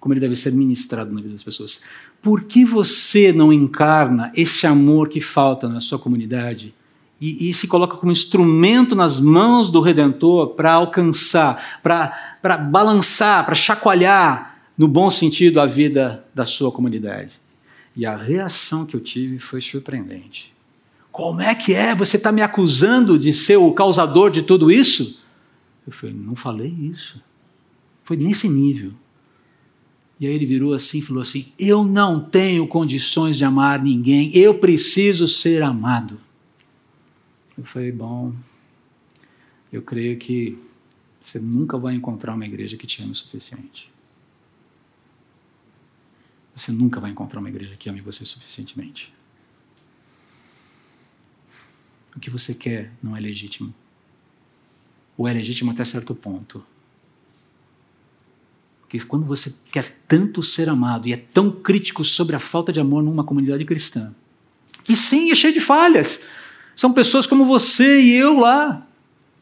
[0.00, 1.82] Como ele deve ser ministrado na vida das pessoas.
[2.20, 6.74] Por que você não encarna esse amor que falta na sua comunidade
[7.20, 13.54] e, e se coloca como instrumento nas mãos do Redentor para alcançar, para balançar, para
[13.54, 17.38] chacoalhar, no bom sentido, a vida da sua comunidade.
[17.94, 20.54] E a reação que eu tive foi surpreendente.
[21.12, 21.94] Como é que é?
[21.94, 25.22] Você está me acusando de ser o causador de tudo isso?
[25.86, 27.20] Eu falei, não falei isso.
[28.04, 28.92] Foi nesse nível.
[30.20, 34.30] E aí ele virou assim e falou assim: Eu não tenho condições de amar ninguém,
[34.36, 36.20] eu preciso ser amado.
[37.56, 38.34] Eu falei, bom,
[39.70, 40.58] eu creio que
[41.20, 43.90] você nunca vai encontrar uma igreja que te ame o suficiente.
[46.56, 49.12] Você nunca vai encontrar uma igreja que ame você suficientemente.
[52.16, 53.74] O que você quer não é legítimo.
[55.16, 56.64] Ou é legítimo até certo ponto.
[58.90, 62.80] Porque quando você quer tanto ser amado e é tão crítico sobre a falta de
[62.80, 64.12] amor numa comunidade cristã,
[64.82, 66.28] que sim, é cheio de falhas,
[66.74, 68.84] são pessoas como você e eu lá,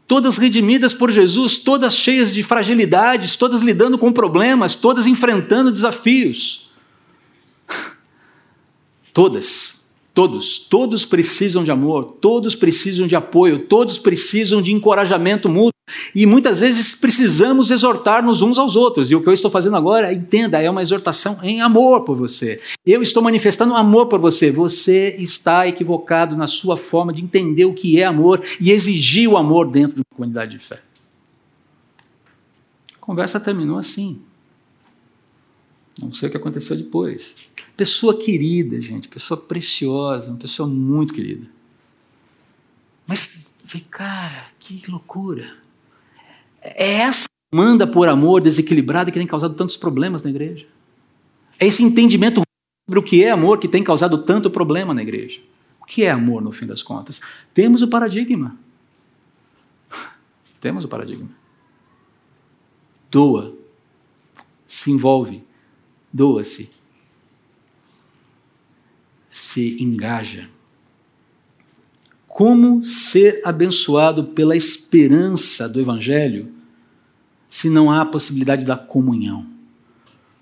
[0.07, 6.71] todas redimidas por Jesus, todas cheias de fragilidades, todas lidando com problemas, todas enfrentando desafios.
[9.15, 9.78] Todas,
[10.19, 15.79] todos, todos precisam de amor, todos precisam de apoio, todos precisam de encorajamento mútuo.
[16.13, 19.13] E muitas vezes precisamos exortar-nos uns aos outros.
[19.13, 22.61] E o que eu estou fazendo agora, entenda, é uma exortação em amor por você.
[22.85, 24.51] Eu estou manifestando amor por você.
[24.51, 29.37] Você está equivocado na sua forma de entender o que é amor e exigir o
[29.37, 30.81] amor dentro de uma comunidade de fé.
[32.93, 34.21] A conversa terminou assim.
[35.99, 37.37] Não sei o que aconteceu depois.
[37.77, 41.47] Pessoa querida, gente, pessoa preciosa, uma pessoa muito querida.
[43.07, 45.57] Mas, cara, que loucura.
[46.63, 50.67] É essa manda por amor desequilibrada que tem causado tantos problemas na igreja.
[51.59, 52.43] É esse entendimento
[52.87, 55.41] sobre o que é amor que tem causado tanto problema na igreja.
[55.81, 57.21] O que é amor, no fim das contas?
[57.55, 58.57] Temos o paradigma.
[60.61, 61.31] Temos o paradigma.
[63.11, 63.55] Doa.
[64.67, 65.48] Se envolve.
[66.19, 66.71] Doa-se.
[69.31, 70.49] Se engaja.
[72.27, 76.49] Como ser abençoado pela esperança do Evangelho
[77.49, 79.47] se não há a possibilidade da comunhão?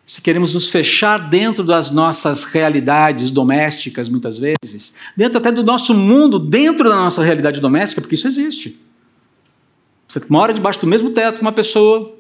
[0.07, 5.93] Se queremos nos fechar dentro das nossas realidades domésticas, muitas vezes, dentro até do nosso
[5.93, 8.81] mundo, dentro da nossa realidade doméstica, porque isso existe.
[10.09, 12.16] Você mora debaixo do mesmo teto com uma pessoa,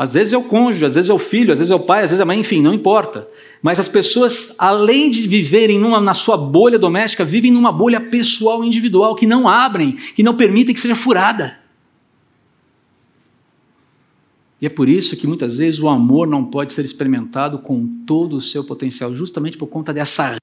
[0.00, 2.04] às vezes é o cônjuge, às vezes é o filho, às vezes é o pai,
[2.04, 3.28] às vezes é a mãe, enfim, não importa.
[3.60, 8.64] Mas as pessoas, além de viverem numa, na sua bolha doméstica, vivem numa bolha pessoal
[8.64, 11.58] individual que não abrem, que não permitem que seja furada.
[14.58, 18.38] E é por isso que muitas vezes o amor não pode ser experimentado com todo
[18.38, 20.34] o seu potencial, justamente por conta dessa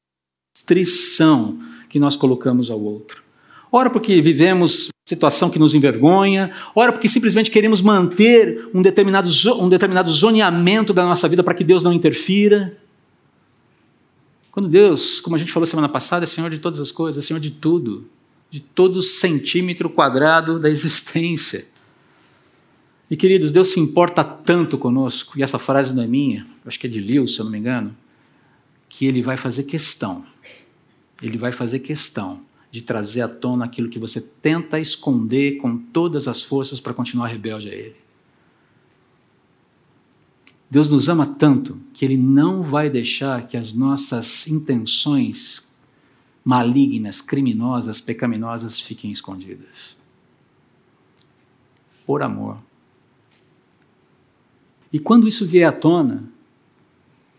[0.56, 1.58] restrição
[1.90, 3.27] que nós colocamos ao outro.
[3.72, 9.30] Ora, porque vivemos situação que nos envergonha, ora, porque simplesmente queremos manter um determinado,
[9.62, 12.78] um determinado zoneamento da nossa vida para que Deus não interfira.
[14.52, 17.26] Quando Deus, como a gente falou semana passada, é Senhor de todas as coisas, é
[17.26, 18.10] Senhor de tudo,
[18.50, 21.66] de todo centímetro quadrado da existência.
[23.10, 26.88] E queridos, Deus se importa tanto conosco, e essa frase não é minha, acho que
[26.88, 27.96] é de Lewis, se eu não me engano,
[28.90, 30.26] que Ele vai fazer questão,
[31.22, 36.28] Ele vai fazer questão de trazer à tona aquilo que você tenta esconder com todas
[36.28, 37.96] as forças para continuar rebelde a Ele.
[40.70, 45.76] Deus nos ama tanto que Ele não vai deixar que as nossas intenções
[46.44, 49.98] malignas, criminosas, pecaminosas fiquem escondidas.
[52.06, 52.58] Por amor.
[54.92, 56.24] E quando isso vier à tona,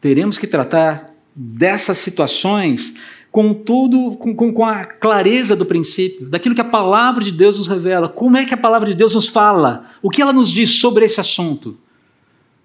[0.00, 6.60] teremos que tratar dessas situações com tudo, com, com, a clareza do princípio, daquilo que
[6.60, 8.08] a palavra de Deus nos revela.
[8.08, 9.90] Como é que a palavra de Deus nos fala?
[10.02, 11.76] O que ela nos diz sobre esse assunto?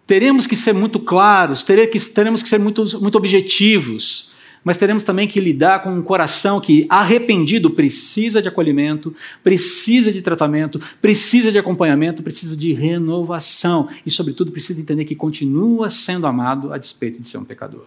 [0.07, 4.31] Teremos que ser muito claros, teremos que ser muito, muito objetivos,
[4.63, 10.21] mas teremos também que lidar com um coração que, arrependido, precisa de acolhimento, precisa de
[10.21, 16.71] tratamento, precisa de acompanhamento, precisa de renovação e, sobretudo, precisa entender que continua sendo amado
[16.71, 17.85] a despeito de ser um pecador.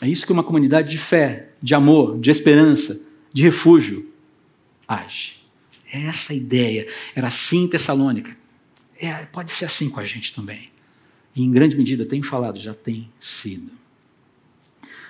[0.00, 4.06] É isso que uma comunidade de fé, de amor, de esperança, de refúgio
[4.86, 5.36] age.
[5.92, 6.86] É essa ideia.
[7.14, 8.36] Era assim em Tessalônica.
[9.00, 10.70] É, pode ser assim com a gente também.
[11.34, 13.70] E em grande medida, tem falado, já tem sido.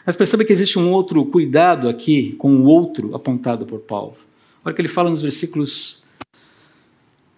[0.05, 4.17] Mas perceba que existe um outro cuidado aqui com o outro apontado por Paulo.
[4.65, 6.07] Olha que ele fala nos versículos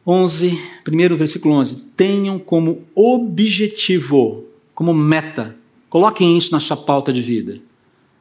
[0.06, 5.56] 11, primeiro versículo 11: tenham como objetivo, como meta,
[5.90, 7.60] coloquem isso na sua pauta de vida.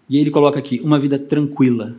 [0.09, 1.95] E ele coloca aqui: uma vida tranquila,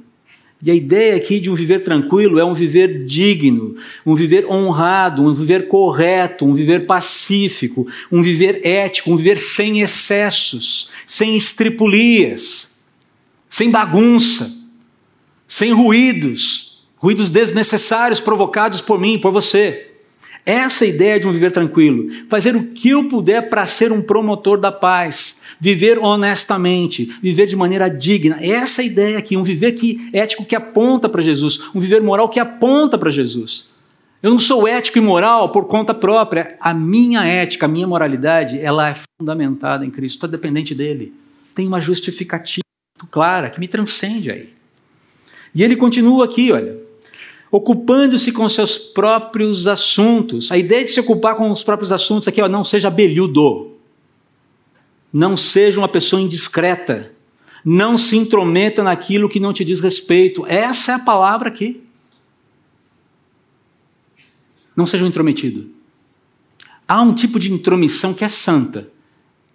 [0.62, 5.22] e a ideia aqui de um viver tranquilo é um viver digno, um viver honrado,
[5.22, 12.78] um viver correto, um viver pacífico, um viver ético, um viver sem excessos, sem estripulias,
[13.48, 14.54] sem bagunça,
[15.48, 19.89] sem ruídos, ruídos desnecessários provocados por mim e por você.
[20.44, 24.02] Essa é ideia de um viver tranquilo, fazer o que eu puder para ser um
[24.02, 28.38] promotor da paz, viver honestamente, viver de maneira digna.
[28.40, 32.28] Essa é ideia aqui, um viver que, ético que aponta para Jesus, um viver moral
[32.28, 33.74] que aponta para Jesus.
[34.22, 36.56] Eu não sou ético e moral por conta própria.
[36.60, 41.14] A minha ética, a minha moralidade, ela é fundamentada em Cristo, está dependente dele.
[41.54, 42.64] Tem uma justificativa
[43.10, 44.52] clara que me transcende aí.
[45.54, 46.76] E ele continua aqui, olha,
[47.50, 50.52] ocupando-se com seus próprios assuntos.
[50.52, 53.72] A ideia de se ocupar com os próprios assuntos aqui, ó, não seja abelhudo.
[55.12, 57.12] Não seja uma pessoa indiscreta.
[57.64, 60.46] Não se intrometa naquilo que não te diz respeito.
[60.46, 61.82] Essa é a palavra aqui.
[64.76, 65.68] Não seja um intrometido.
[66.86, 68.90] Há um tipo de intromissão que é santa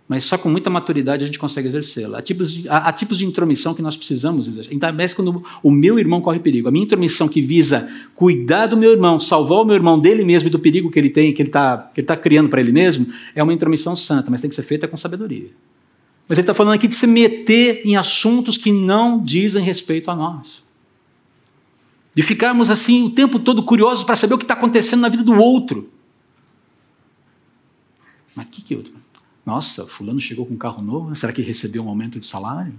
[0.07, 2.19] mas só com muita maturidade a gente consegue exercê-la.
[2.19, 4.71] Há tipos, de, há, há tipos de intromissão que nós precisamos exercer.
[4.71, 6.67] Ainda mais quando o meu irmão corre perigo.
[6.67, 10.47] A minha intromissão que visa cuidar do meu irmão, salvar o meu irmão dele mesmo
[10.47, 13.41] e do perigo que ele tem, que ele está tá criando para ele mesmo, é
[13.41, 15.49] uma intromissão santa, mas tem que ser feita com sabedoria.
[16.27, 20.15] Mas ele está falando aqui de se meter em assuntos que não dizem respeito a
[20.15, 20.63] nós.
[22.13, 25.23] De ficarmos assim o tempo todo curiosos para saber o que está acontecendo na vida
[25.23, 25.89] do outro.
[28.35, 28.94] Mas que que outro?
[29.45, 32.73] Nossa, fulano chegou com um carro novo, será que recebeu um aumento de salário?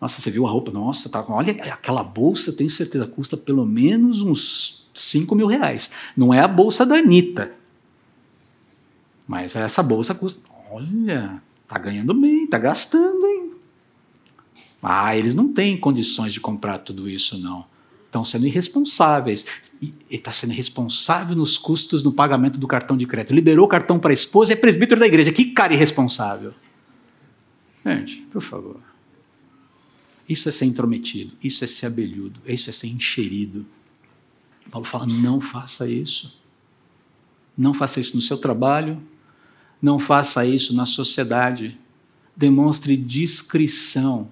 [0.00, 0.70] Nossa, você viu a roupa?
[0.70, 5.90] Nossa, tá, olha aquela bolsa, tenho certeza, custa pelo menos uns 5 mil reais.
[6.16, 7.50] Não é a bolsa da Anitta.
[9.26, 10.40] Mas essa bolsa custa.
[10.70, 13.52] Olha, tá ganhando bem, tá gastando, hein?
[14.80, 17.66] Ah, eles não têm condições de comprar tudo isso, não
[18.08, 19.44] estão sendo irresponsáveis.
[19.80, 23.34] E está sendo responsável nos custos no pagamento do cartão de crédito.
[23.34, 25.30] Liberou o cartão para a esposa e é presbítero da igreja.
[25.30, 26.52] Que cara irresponsável.
[27.84, 28.80] Gente, por favor.
[30.28, 33.64] Isso é ser intrometido, isso é ser abelhudo, isso é ser encherido.
[34.70, 36.36] Paulo fala: não faça isso.
[37.56, 39.02] Não faça isso no seu trabalho,
[39.82, 41.78] não faça isso na sociedade.
[42.36, 44.30] Demonstre discrição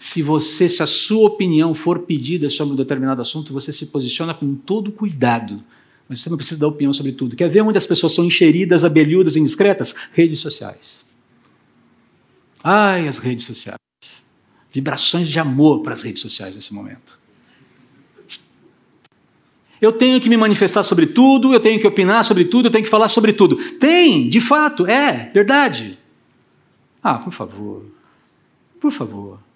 [0.00, 4.32] se você, se a sua opinião for pedida sobre um determinado assunto, você se posiciona
[4.32, 5.62] com todo cuidado.
[6.08, 7.36] Mas você não precisa dar opinião sobre tudo.
[7.36, 9.94] Quer ver onde as pessoas são encheridas, abelhudas, indiscretas?
[10.14, 11.04] Redes sociais.
[12.64, 13.76] Ai, as redes sociais.
[14.72, 17.18] Vibrações de amor para as redes sociais nesse momento.
[19.82, 22.84] Eu tenho que me manifestar sobre tudo, eu tenho que opinar sobre tudo, eu tenho
[22.84, 23.56] que falar sobre tudo.
[23.74, 25.98] Tem, de fato, é, verdade.
[27.02, 27.84] Ah, por favor.
[28.80, 29.49] Por favor.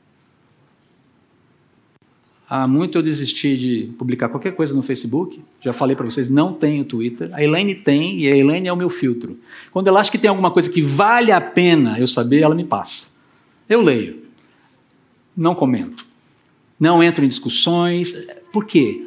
[2.56, 5.42] Há muito eu desisti de publicar qualquer coisa no Facebook.
[5.60, 7.28] Já falei para vocês, não tenho Twitter.
[7.32, 9.36] A Elaine tem e a Elaine é o meu filtro.
[9.72, 12.62] Quando ela acha que tem alguma coisa que vale a pena eu saber, ela me
[12.62, 13.20] passa.
[13.68, 14.22] Eu leio.
[15.36, 16.06] Não comento.
[16.78, 18.24] Não entro em discussões.
[18.52, 19.04] Por quê?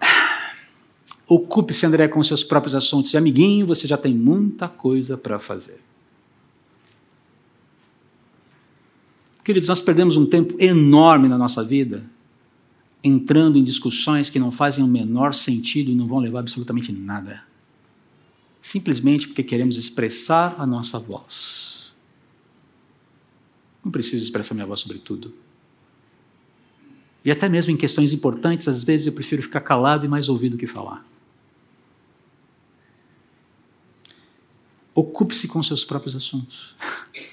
[1.28, 3.12] Ocupe-se, André, com seus próprios assuntos.
[3.12, 5.80] E, amiguinho, você já tem muita coisa para fazer.
[9.44, 12.02] Queridos, nós perdemos um tempo enorme na nossa vida
[13.02, 17.42] entrando em discussões que não fazem o menor sentido e não vão levar absolutamente nada.
[18.60, 21.90] Simplesmente porque queremos expressar a nossa voz.
[23.82, 25.32] Não preciso expressar minha voz sobre tudo.
[27.24, 30.56] E até mesmo em questões importantes, às vezes eu prefiro ficar calado e mais ouvido
[30.56, 31.04] que falar.
[34.94, 36.74] Ocupe-se com seus próprios assuntos.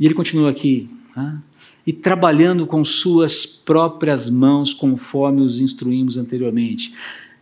[0.00, 0.88] E ele continua aqui.
[1.16, 1.42] Né?
[1.84, 6.90] E trabalhando com suas próprias mãos, conforme os instruímos anteriormente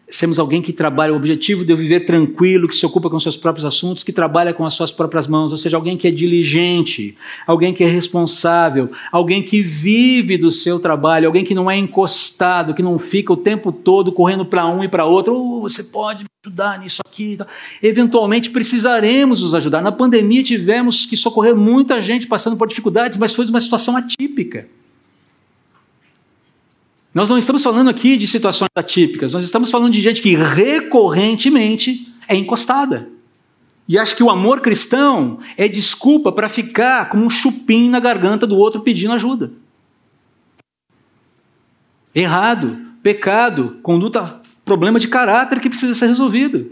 [0.09, 3.37] sermos alguém que trabalha, o objetivo de eu viver tranquilo, que se ocupa com seus
[3.37, 7.17] próprios assuntos, que trabalha com as suas próprias mãos, ou seja, alguém que é diligente,
[7.47, 12.73] alguém que é responsável, alguém que vive do seu trabalho, alguém que não é encostado,
[12.73, 16.23] que não fica o tempo todo correndo para um e para outro, oh, você pode
[16.23, 17.37] me ajudar nisso aqui.
[17.83, 19.83] Eventualmente precisaremos nos ajudar.
[19.83, 24.69] Na pandemia tivemos que socorrer muita gente passando por dificuldades, mas foi uma situação atípica.
[27.17, 32.13] Nós não estamos falando aqui de situações atípicas, nós estamos falando de gente que recorrentemente
[32.29, 33.09] é encostada.
[33.89, 38.47] E acha que o amor cristão é desculpa para ficar como um chupim na garganta
[38.47, 39.51] do outro pedindo ajuda.
[42.15, 46.71] Errado, pecado, conduta, problema de caráter que precisa ser resolvido.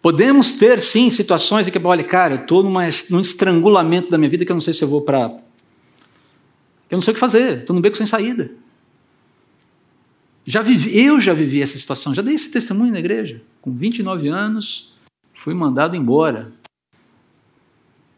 [0.00, 4.44] Podemos ter, sim, situações em que, olha, cara, eu estou num estrangulamento da minha vida
[4.44, 5.32] que eu não sei se eu vou para
[6.90, 8.50] eu não sei o que fazer, estou no beco sem saída.
[10.44, 13.40] Já vivi, eu já vivi essa situação, já dei esse testemunho na igreja.
[13.60, 14.92] Com 29 anos,
[15.32, 16.50] fui mandado embora.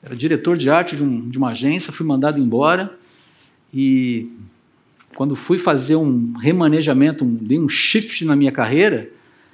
[0.03, 2.97] Era diretor de arte de, um, de uma agência, fui mandado embora.
[3.75, 4.31] E
[5.15, 9.11] quando fui fazer um remanejamento, um, dei um shift na minha carreira,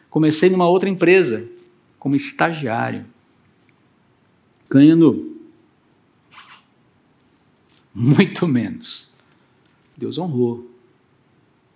[0.09, 1.45] comecei numa outra empresa,
[1.99, 3.05] como estagiário,
[4.71, 5.38] ganhando
[7.95, 9.15] muito menos.
[9.97, 10.71] Deus honrou.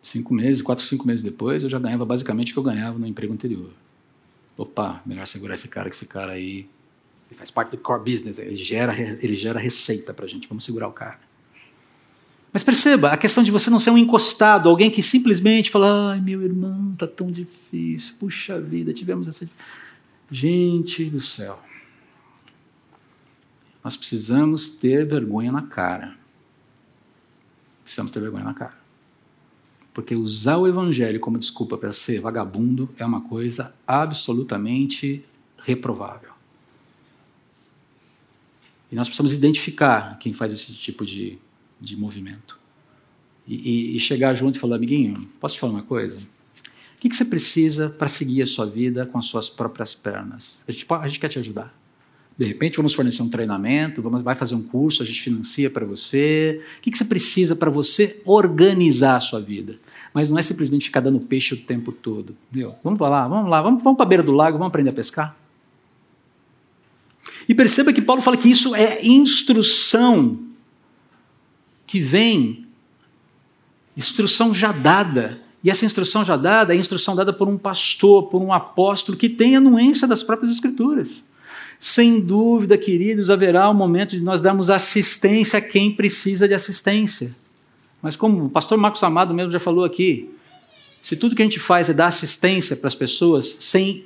[0.02, 3.06] Cinco meses, quatro, cinco meses depois, eu já ganhava basicamente o que eu ganhava no
[3.06, 3.70] emprego anterior.
[4.56, 6.66] Opa, melhor segurar esse cara, que esse cara aí
[7.30, 10.64] ele faz parte do core business, ele gera, ele gera receita para a gente, vamos
[10.64, 11.20] segurar o cara.
[12.52, 16.20] Mas perceba, a questão de você não ser um encostado, alguém que simplesmente fala, ai
[16.20, 19.48] meu irmão, tá tão difícil, puxa vida, tivemos essa...
[20.30, 21.60] Gente do céu,
[23.82, 26.22] nós precisamos ter vergonha na cara
[27.82, 28.74] precisamos ter vergonha na cara.
[29.92, 35.24] Porque usar o evangelho como desculpa para ser vagabundo é uma coisa absolutamente
[35.58, 36.30] reprovável.
[38.90, 41.38] E nós precisamos identificar quem faz esse tipo de,
[41.80, 42.58] de movimento.
[43.46, 46.20] E, e, e chegar junto e falar, amiguinho, posso te falar uma coisa?
[46.20, 50.62] O que, que você precisa para seguir a sua vida com as suas próprias pernas?
[50.68, 51.74] A gente, a gente quer te ajudar.
[52.36, 55.84] De repente, vamos fornecer um treinamento, vamos, vai fazer um curso, a gente financia para
[55.84, 56.62] você.
[56.78, 59.78] O que, que você precisa para você organizar a sua vida?
[60.14, 62.34] Mas não é simplesmente ficar dando peixe o tempo todo.
[62.50, 62.74] Entendeu?
[62.82, 65.36] Vamos lá, vamos lá, vamos, vamos para a beira do lago, vamos aprender a pescar.
[67.48, 70.38] E perceba que Paulo fala que isso é instrução
[71.86, 72.66] que vem,
[73.96, 75.38] instrução já dada.
[75.62, 79.28] E essa instrução já dada é instrução dada por um pastor, por um apóstolo que
[79.28, 81.22] tem anuência das próprias Escrituras.
[81.82, 87.34] Sem dúvida, queridos, haverá um momento de nós darmos assistência a quem precisa de assistência.
[88.00, 90.30] Mas como o pastor Marcos Amado mesmo já falou aqui,
[91.00, 94.04] se tudo que a gente faz é dar assistência para as pessoas sem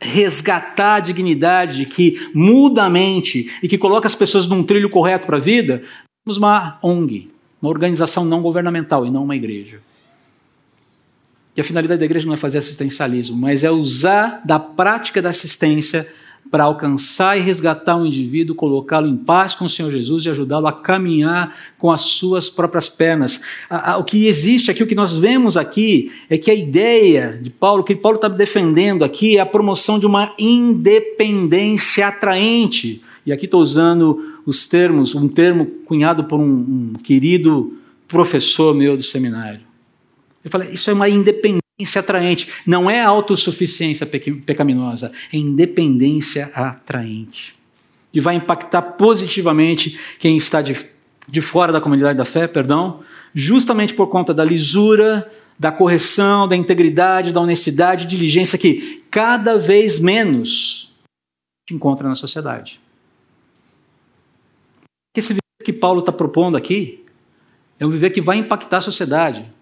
[0.00, 5.24] resgatar a dignidade que muda a mente e que coloca as pessoas num trilho correto
[5.24, 5.84] para a vida,
[6.24, 7.30] temos uma ONG,
[7.62, 9.80] uma organização não governamental e não uma igreja.
[11.56, 15.28] E a finalidade da igreja não é fazer assistencialismo, mas é usar da prática da
[15.28, 16.12] assistência
[16.50, 20.66] para alcançar e resgatar um indivíduo, colocá-lo em paz com o Senhor Jesus e ajudá-lo
[20.66, 23.40] a caminhar com as suas próprias pernas.
[23.98, 27.82] O que existe aqui, o que nós vemos aqui, é que a ideia de Paulo,
[27.82, 33.02] que Paulo está defendendo aqui, é a promoção de uma independência atraente.
[33.26, 38.96] E aqui estou usando os termos, um termo cunhado por um, um querido professor meu
[38.96, 39.60] do seminário.
[40.44, 42.48] Ele fala: isso é uma independência independência atraente.
[42.66, 47.54] Não é autossuficiência pecaminosa, é independência atraente.
[48.12, 50.76] E vai impactar positivamente quem está de,
[51.28, 53.00] de fora da comunidade da fé, perdão,
[53.34, 59.98] justamente por conta da lisura, da correção, da integridade, da honestidade, diligência que cada vez
[59.98, 60.94] menos
[61.70, 62.80] encontra na sociedade.
[65.16, 67.04] Esse viver que Paulo está propondo aqui
[67.78, 69.53] é um viver que vai impactar a sociedade.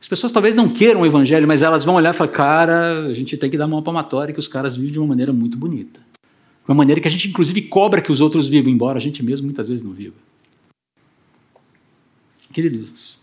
[0.00, 3.14] As pessoas talvez não queiram o evangelho, mas elas vão olhar e falar: cara, a
[3.14, 6.00] gente tem que dar mão palmatória que os caras vivem de uma maneira muito bonita.
[6.66, 9.46] Uma maneira que a gente, inclusive, cobra que os outros vivam, embora a gente mesmo
[9.46, 10.16] muitas vezes não viva.
[12.52, 13.18] Queridos,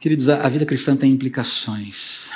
[0.00, 2.30] queridos, a vida cristã tem implicações.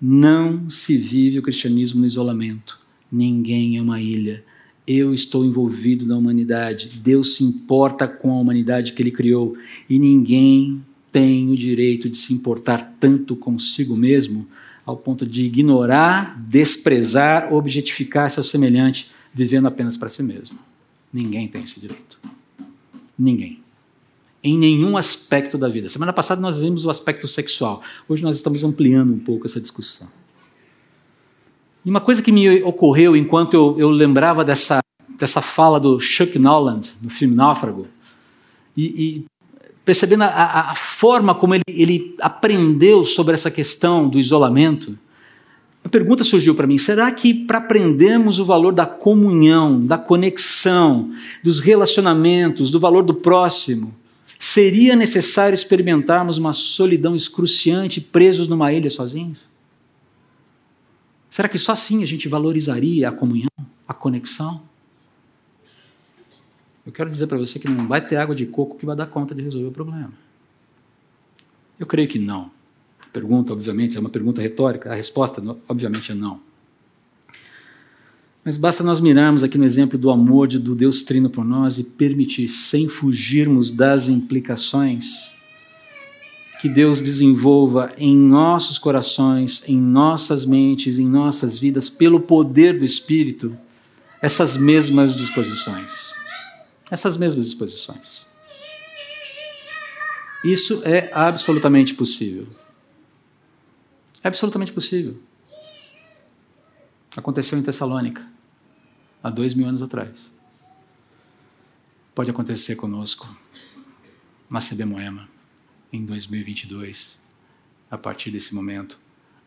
[0.00, 2.78] Não se vive o cristianismo no isolamento.
[3.10, 4.44] Ninguém é uma ilha.
[4.86, 7.00] Eu estou envolvido na humanidade.
[7.02, 9.56] Deus se importa com a humanidade que Ele criou.
[9.90, 10.80] E ninguém
[11.10, 14.46] tem o direito de se importar tanto consigo mesmo
[14.84, 20.56] ao ponto de ignorar, desprezar, objetificar seu semelhante, vivendo apenas para si mesmo.
[21.12, 22.20] Ninguém tem esse direito.
[23.18, 23.60] Ninguém.
[24.44, 25.88] Em nenhum aspecto da vida.
[25.88, 27.82] Semana passada nós vimos o aspecto sexual.
[28.08, 30.08] Hoje nós estamos ampliando um pouco essa discussão.
[31.86, 34.80] E uma coisa que me ocorreu enquanto eu, eu lembrava dessa,
[35.16, 37.86] dessa fala do Chuck Noland, no filme Náufrago,
[38.76, 39.24] e, e
[39.84, 44.98] percebendo a, a, a, forma como ele, ele aprendeu sobre essa questão do isolamento,
[45.84, 51.12] a pergunta surgiu para mim: será que para aprendermos o valor da comunhão, da conexão,
[51.40, 53.94] dos relacionamentos, do valor do próximo,
[54.40, 59.38] seria necessário experimentarmos uma solidão excruciante, presos numa ilha sozinhos?
[61.36, 63.50] Será que só assim a gente valorizaria a comunhão,
[63.86, 64.62] a conexão?
[66.86, 69.04] Eu quero dizer para você que não vai ter água de coco que vai dar
[69.04, 70.14] conta de resolver o problema.
[71.78, 72.50] Eu creio que não
[73.12, 76.40] pergunta, obviamente, é uma pergunta retórica, a resposta, obviamente, é não.
[78.42, 81.76] Mas basta nós mirarmos aqui no exemplo do amor de, do Deus Trino por nós
[81.76, 85.35] e permitir, sem fugirmos das implicações,
[86.60, 92.84] que Deus desenvolva em nossos corações, em nossas mentes, em nossas vidas, pelo poder do
[92.84, 93.56] Espírito,
[94.22, 96.14] essas mesmas disposições.
[96.90, 98.26] Essas mesmas disposições.
[100.44, 102.46] Isso é absolutamente possível.
[104.22, 105.20] É absolutamente possível.
[107.16, 108.26] Aconteceu em Tessalônica,
[109.22, 110.10] há dois mil anos atrás.
[112.14, 113.28] Pode acontecer conosco
[114.50, 115.28] na CB Moema,
[115.92, 117.22] em 2022,
[117.90, 118.98] a partir desse momento,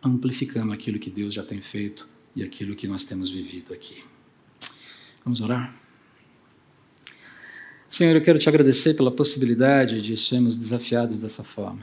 [0.01, 4.03] amplificando aquilo que Deus já tem feito e aquilo que nós temos vivido aqui.
[5.23, 5.75] Vamos orar?
[7.89, 11.81] Senhor, eu quero te agradecer pela possibilidade de sermos desafiados dessa forma.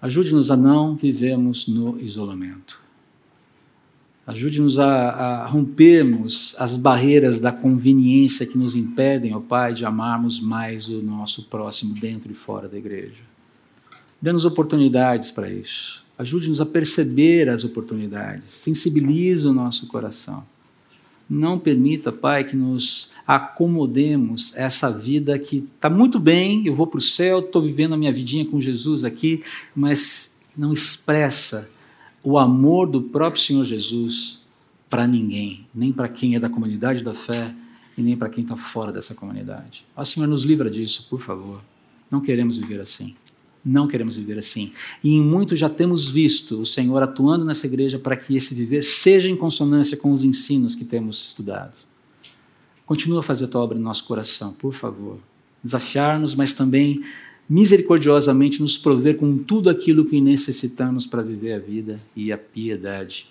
[0.00, 2.80] Ajude-nos a não vivermos no isolamento.
[4.26, 10.40] Ajude-nos a, a, rompermos as barreiras da conveniência que nos impedem, ó Pai, de amarmos
[10.40, 13.20] mais o nosso próximo dentro e fora da igreja.
[14.20, 16.02] Dê-nos oportunidades para isso.
[16.16, 18.52] Ajude-nos a perceber as oportunidades.
[18.52, 20.42] Sensibilize o nosso coração.
[21.28, 26.98] Não permita, Pai, que nos acomodemos essa vida que está muito bem, eu vou para
[26.98, 29.42] o céu, estou vivendo a minha vidinha com Jesus aqui,
[29.74, 31.73] mas não expressa
[32.24, 34.46] o amor do próprio Senhor Jesus
[34.88, 37.54] para ninguém, nem para quem é da comunidade da fé
[37.96, 39.84] e nem para quem está fora dessa comunidade.
[39.94, 41.60] Ó Senhor, nos livra disso, por favor.
[42.10, 43.14] Não queremos viver assim.
[43.64, 44.72] Não queremos viver assim.
[45.02, 48.82] E em muito já temos visto o Senhor atuando nessa igreja para que esse viver
[48.82, 51.74] seja em consonância com os ensinos que temos estudado.
[52.86, 55.18] Continua a fazer a tua obra no nosso coração, por favor.
[55.62, 57.02] Desafiar-nos, mas também
[57.48, 63.26] misericordiosamente nos prover com tudo aquilo que necessitamos para viver a vida e a piedade.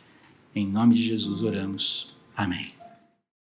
[0.56, 2.14] Em nome de Jesus oramos.
[2.36, 2.83] Amém.